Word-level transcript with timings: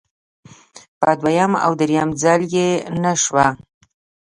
په 0.99 1.09
دویم 1.21 1.53
او 1.65 1.71
دریم 1.81 2.09
ځل 2.21 2.41
چې 2.51 2.65
نشوه. 3.03 3.47